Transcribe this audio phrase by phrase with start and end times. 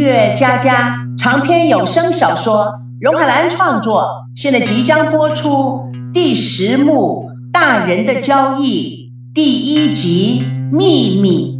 [0.00, 10.42] 乐佳佳长篇有声小说，荣海兰创作，现在即将播出第十幕《大人的交易》第一集
[10.74, 11.54] 《秘密》。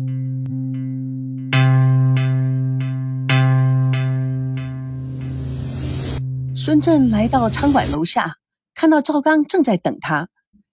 [6.56, 8.36] 孙正来到餐馆楼下，
[8.74, 10.28] 看到赵刚正在等他，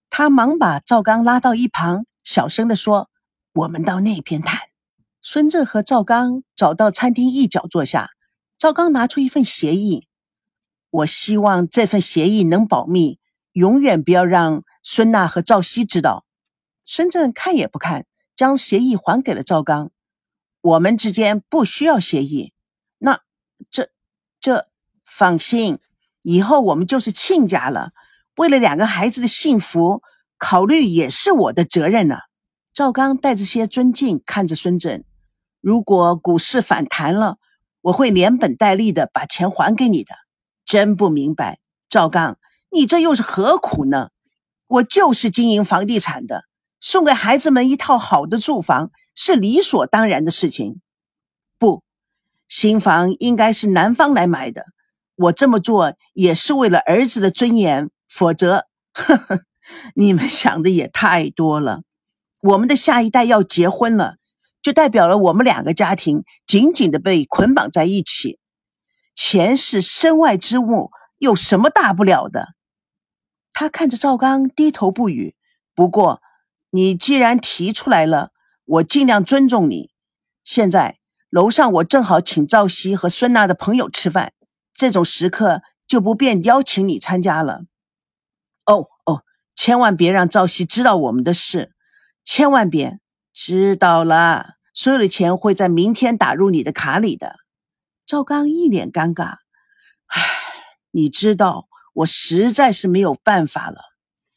[0.10, 3.10] 他忙把赵刚拉到一旁，小声的说
[3.54, 4.58] ：“我们到那边谈。”
[5.30, 8.12] 孙正和赵刚找到餐厅一角坐下，
[8.58, 10.08] 赵刚拿出一份协议，
[10.90, 13.20] 我希望这份协议能保密，
[13.52, 16.24] 永远不要让孙娜和赵熙知道。
[16.86, 18.06] 孙正看也不看，
[18.38, 19.92] 将协议还给了赵刚。
[20.62, 22.54] 我们之间不需要协议。
[22.98, 23.20] 那
[23.70, 23.90] 这
[24.40, 24.70] 这，
[25.04, 25.80] 放心，
[26.22, 27.92] 以后我们就是亲家了。
[28.38, 30.02] 为了两个孩子的幸福，
[30.38, 32.16] 考虑也是我的责任呢。
[32.74, 35.04] 赵刚带着些尊敬看着孙正。
[35.62, 37.38] 如果股市反弹了，
[37.82, 40.16] 我会连本带利的把钱还给你的。
[40.66, 42.38] 真不明白，赵刚，
[42.70, 44.10] 你这又是何苦呢？
[44.68, 46.44] 我就是经营房地产的，
[46.82, 50.82] 送给孩子们一套好的住房是理所当然的事情。
[51.58, 51.84] 不，
[52.50, 54.66] 新房应该是男方来买的。
[55.16, 59.40] 我这么做也是为了儿子的尊严，否则，呵呵，
[59.96, 61.82] 你们想的也太多了。
[62.42, 64.18] 我们的下一代要结婚了。
[64.68, 68.38] 就代表了我们两个家庭紧紧的被捆绑在一起。
[69.16, 72.50] 钱是身外之物，有什么大不了的？
[73.54, 75.38] 他看着赵刚，低头不语。
[75.74, 76.22] 不过，
[76.70, 78.32] 你既然提出来了，
[78.66, 79.90] 我尽量尊重你。
[80.44, 80.98] 现在
[81.30, 84.34] 楼上我正好请赵熙和孙娜的朋友吃饭，
[84.74, 87.62] 这种时刻就不便邀请你参加了。
[88.66, 89.24] 哦哦，
[89.56, 91.72] 千万别让赵熙知道我们的事，
[92.26, 93.00] 千万别
[93.34, 94.57] 知道了。
[94.80, 97.38] 所有的钱会在明天打入你的卡里的。
[98.06, 99.38] 赵刚一脸尴尬，
[100.06, 100.24] 唉，
[100.92, 103.82] 你知道，我实在是没有办法了。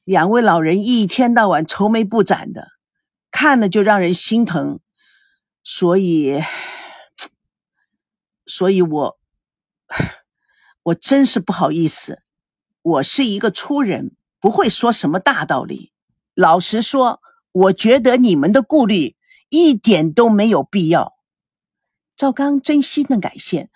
[0.03, 2.69] 两位老人一天到晚愁眉不展的，
[3.31, 4.81] 看了就让人心疼。
[5.63, 6.43] 所以，
[8.47, 9.19] 所以我，
[10.85, 12.23] 我真是不好意思。
[12.81, 15.93] 我是一个粗人，不会说什么大道理。
[16.33, 17.21] 老实说，
[17.53, 19.19] 我觉得你们的顾虑。
[19.51, 21.13] 一点都没有必要。
[22.17, 23.69] 赵刚真心的感谢，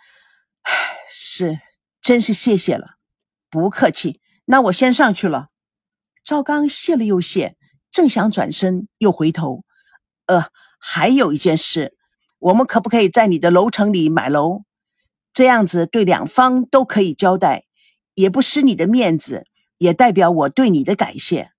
[0.62, 0.72] 唉，
[1.06, 1.60] 是，
[2.00, 2.96] 真是谢谢了，
[3.50, 4.20] 不客气。
[4.46, 5.48] 那我先上去了。
[6.22, 7.56] 赵刚谢了又谢，
[7.90, 9.64] 正想转身，又回头，
[10.26, 10.46] 呃，
[10.78, 11.96] 还有一件事，
[12.38, 14.62] 我们可不可以在你的楼层里买楼？
[15.32, 17.64] 这样子对两方都可以交代，
[18.14, 19.46] 也不失你的面子，
[19.78, 21.50] 也代表我对你的感谢。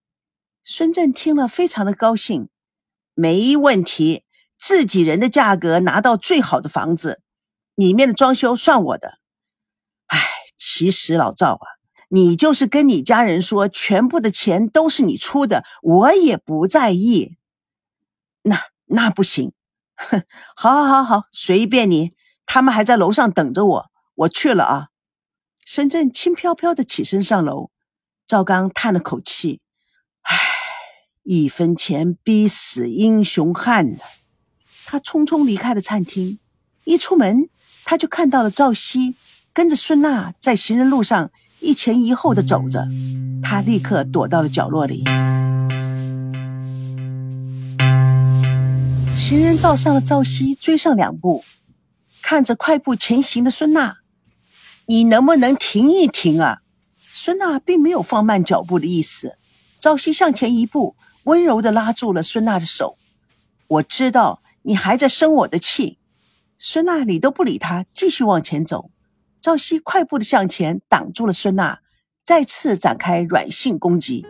[0.63, 2.49] 孙振听了，非常的高兴。
[3.15, 4.23] 没问题，
[4.59, 7.21] 自己人的价格拿到最好的房子，
[7.73, 9.17] 里面的装修算我的。
[10.07, 10.19] 哎，
[10.57, 11.65] 其实老赵啊，
[12.09, 17.37] 你就是跟你家人说，全部的钱都是你出的，我也不在意。
[18.43, 19.53] 那那不行，
[19.95, 20.23] 哼，
[20.55, 22.13] 好，好，好，好，随便你。
[22.45, 24.89] 他们还在楼上等着我，我去了啊。
[25.65, 27.71] 孙振轻飘飘的起身上楼，
[28.27, 29.61] 赵刚叹了口气，
[31.27, 33.97] 一分钱逼死英雄汉呢。
[34.85, 36.37] 他匆匆离开了餐厅，
[36.83, 37.49] 一出门
[37.83, 39.15] 他就看到了赵熙
[39.51, 41.31] 跟着孙娜在行人路上
[41.61, 42.87] 一前一后的走着，
[43.41, 45.03] 他立刻躲到了角落里。
[49.17, 51.43] 行人道上的赵熙追上两步，
[52.21, 53.97] 看着快步前行的孙娜
[54.85, 56.59] ：“你能不能停一停啊？”
[57.01, 59.35] 孙娜并没有放慢脚步的意思。
[59.79, 60.95] 赵熙向前一步。
[61.25, 62.97] 温柔的拉住了孙娜的手，
[63.67, 65.97] 我知道你还在生我的气。
[66.57, 68.91] 孙娜理都不理他，继续往前走。
[69.41, 71.79] 赵熙快步的向前挡住了孙娜，
[72.23, 74.25] 再次展开软性攻击。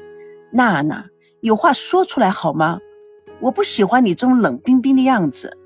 [0.51, 1.05] 娜娜，
[1.41, 2.79] 有话说出来好吗？
[3.41, 5.57] 我不喜欢你这种冷冰冰的样子。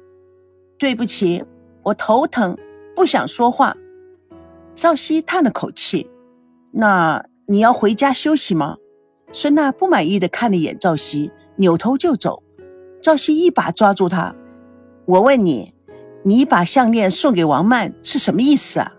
[0.79, 1.45] 对不起，
[1.83, 2.57] 我头疼，
[2.95, 3.77] 不想说话。
[4.73, 6.09] 赵熙叹了口气，
[6.71, 8.77] 那你要回家休息吗？
[9.31, 12.41] 孙娜不满意的看了眼赵熙，扭头就走。
[13.01, 14.35] 赵熙一把抓住他
[15.05, 15.73] ：“我问你，
[16.23, 18.93] 你把项链送给王曼是什么意思啊？”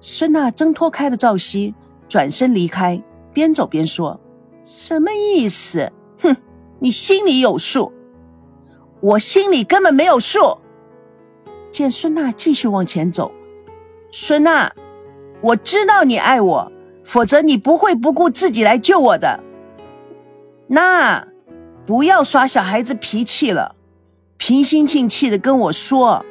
[0.00, 1.74] 孙娜挣脱开了赵熙，
[2.08, 3.02] 转身离开，
[3.32, 4.20] 边走边说
[4.62, 5.92] ：“什么意思？
[6.20, 6.36] 哼，
[6.78, 7.92] 你心里有数，
[9.00, 10.58] 我心里根本没有数。”
[11.72, 13.32] 见孙娜继续往前走，
[14.12, 14.72] 孙娜，
[15.40, 19.40] 我知道你爱我，否则你不会不顾自己来救我的。
[20.66, 21.26] 那，
[21.84, 23.74] 不要耍小孩子脾气了，
[24.36, 26.24] 平心静气的跟我说，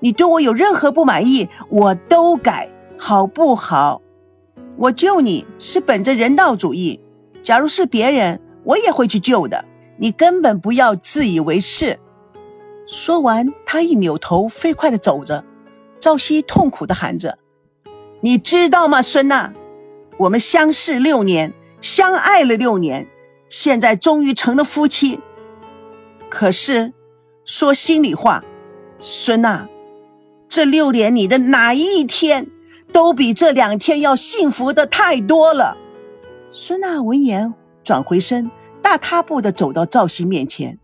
[0.00, 4.00] 你对我有任何不满意，我都改，好不好？
[4.76, 7.00] 我救你是本着人道主义，
[7.42, 9.64] 假如是别人，我也会去救的。
[9.98, 11.98] 你根本不要自以为是。
[12.86, 15.44] 说完，他一扭头，飞快的走着。
[16.00, 17.38] 赵熙痛苦的喊着
[18.20, 19.52] ：“你知道吗，孙娜？
[20.16, 23.06] 我们相识六年，相爱了六年，
[23.52, 25.20] 现在终于成了夫妻。
[26.30, 26.94] 可是，
[27.44, 28.42] 说心里话，
[28.98, 29.68] 孙娜。”
[30.48, 32.48] 这六年，你的哪一天
[32.92, 35.76] 都比这两天要幸福的太多了。
[36.50, 37.52] 孙娜闻言，
[37.84, 38.50] 转回身，
[38.80, 40.78] 大踏步的走到赵熙面前。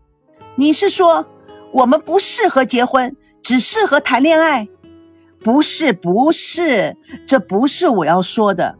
[0.55, 1.25] 你是说
[1.71, 4.67] 我们不适合结婚，只适合谈恋爱？
[5.43, 8.75] 不是，不是，这不是我要说的。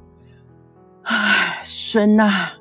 [1.03, 2.51] 唉，孙娜，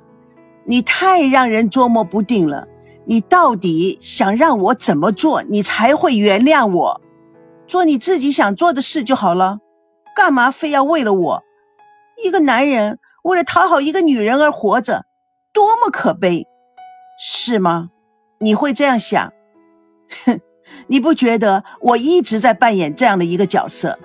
[0.68, 2.68] 你太让人捉摸不定了。
[3.06, 7.00] 你到底想让我怎么做，你才会原谅我？
[7.66, 9.60] 做你自己想做的事就好了，
[10.14, 11.42] 干嘛非要为了我？
[12.22, 15.06] 一个男人为了讨好一个女人而活着，
[15.54, 16.46] 多么可悲，
[17.18, 17.88] 是吗？
[18.38, 19.32] 你会这样想？
[20.26, 20.38] 哼，
[20.88, 23.98] 你不觉得我一直在扮演这样的一个角色？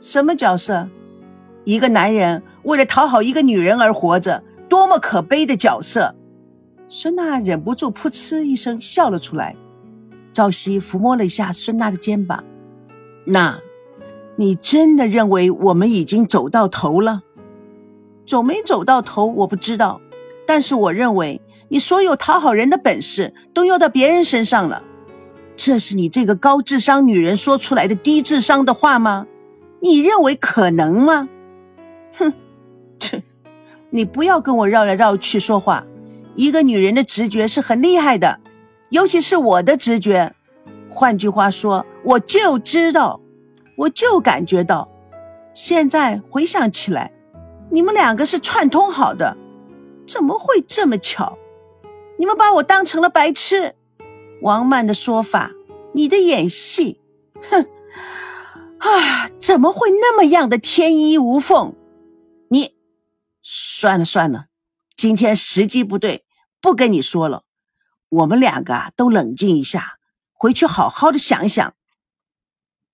[0.00, 0.88] 什么角色？
[1.64, 6.14] 一个男人为了讨好一个女人而活着，多么可悲的角色！
[6.86, 9.56] 孙娜忍不住噗嗤一声笑了出来。
[10.32, 12.44] 赵熙抚摸了一下孙娜的肩膀。
[13.24, 13.58] 那，
[14.36, 17.22] 你真的认为我们已经走到头了？
[18.24, 20.00] 走没走到头我不知道，
[20.46, 24.84] 但是我认为你所有讨好人的本事都用到别人身上了。
[25.56, 29.26] 这是你这个高智商女人说出来的低智商的话吗？
[29.80, 31.28] 你认为可能吗？
[32.14, 32.32] 哼，
[33.00, 33.24] 切，
[33.90, 35.84] 你不要跟我绕来绕去说话。
[36.34, 38.40] 一个女人的直觉是很厉害的，
[38.88, 40.34] 尤其是我的直觉。
[40.88, 41.84] 换句话说。
[42.02, 43.20] 我就知道，
[43.76, 44.88] 我就感觉到，
[45.52, 47.12] 现在回想起来，
[47.70, 49.36] 你们两个是串通好的，
[50.08, 51.36] 怎么会这么巧？
[52.18, 53.74] 你们把我当成了白痴。
[54.40, 55.50] 王曼的说法，
[55.92, 56.98] 你的演戏，
[57.50, 57.66] 哼，
[58.78, 61.74] 啊，怎么会那么样的天衣无缝？
[63.52, 64.46] 算了算了，
[64.94, 66.24] 今天时机不对，
[66.60, 67.42] 不跟你说了。
[68.08, 69.98] 我们两个啊，都冷静一下，
[70.32, 71.74] 回去好好的想想。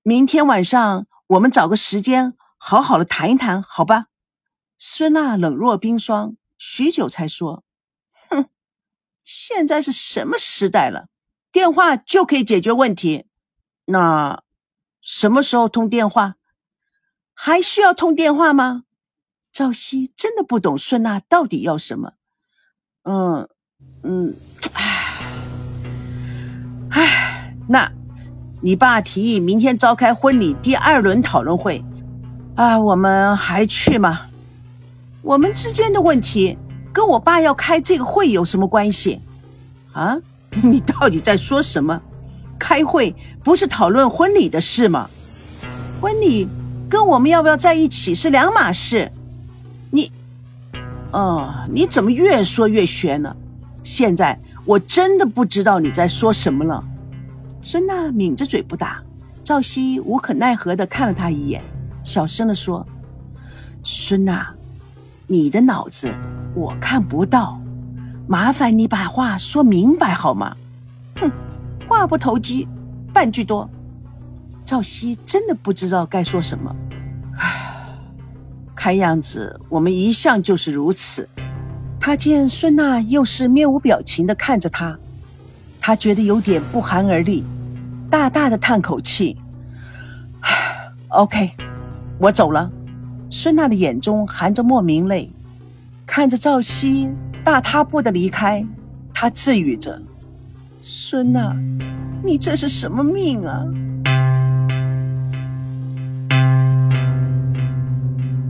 [0.02, 4.06] 明天晚上我们找个时间好好的谈一谈，好吧？
[4.78, 7.62] 孙娜冷若冰霜，许久才说
[8.30, 8.48] ：“哼，
[9.22, 11.08] 现在是什么时代了？
[11.52, 13.26] 电话就可以解决问题？
[13.84, 14.42] 那
[15.02, 16.36] 什么时候通电话？
[17.34, 18.84] 还需要通电话吗？”
[19.56, 22.12] 赵熙真的不懂孙娜到底要什么。
[23.04, 23.48] 嗯
[24.02, 24.34] 嗯，
[24.74, 25.32] 唉
[26.90, 27.90] 唉，那。
[28.60, 31.82] 你爸提议明天召开婚礼第二轮讨论会，
[32.54, 34.26] 啊，我们还去吗？
[35.22, 36.58] 我们之间的问题
[36.92, 39.22] 跟我爸要开这个会有什么关系？
[39.92, 40.18] 啊，
[40.62, 42.02] 你到底在说什么？
[42.58, 45.08] 开会不是讨论婚礼的事吗？
[46.02, 46.46] 婚礼
[46.90, 49.10] 跟我们要不要在一起是两码事。
[51.16, 53.34] 哦，你怎么越说越玄呢？
[53.82, 56.84] 现在我真的不知道你在说什么了。
[57.62, 59.02] 孙娜抿着嘴不答，
[59.42, 61.64] 赵熙无可奈何的看了他一眼，
[62.04, 62.86] 小声的说
[63.82, 64.46] ：“孙娜，
[65.26, 66.12] 你的脑子
[66.54, 67.58] 我看不到，
[68.28, 70.54] 麻烦你把话说明白好吗？”
[71.18, 71.30] 哼，
[71.88, 72.68] 话不投机
[73.14, 73.66] 半句多。
[74.66, 76.76] 赵熙真的不知道该说什么。
[78.86, 81.28] 看样子我们一向就是如此。
[81.98, 84.96] 他见孙娜又是面无表情的看着他，
[85.80, 87.42] 他觉得有点不寒而栗。
[88.08, 89.36] 大大的叹口气，
[90.38, 91.50] 唉，OK，
[92.20, 92.70] 我走了。
[93.28, 95.32] 孙娜的眼中含着莫名泪，
[96.06, 97.10] 看着赵熙
[97.42, 98.64] 大踏步的离开，
[99.12, 100.00] 她自语着
[100.80, 101.56] ：“孙娜，
[102.22, 103.64] 你这是什么命啊？”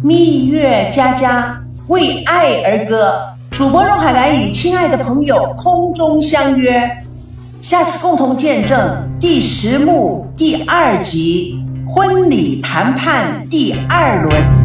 [0.02, 3.14] 蜜月佳佳为爱而歌，
[3.50, 7.04] 主播荣海兰与亲爱的朋友空中相约。
[7.62, 8.78] 下次共同见证
[9.18, 14.55] 第十幕第二集婚礼谈判第二轮。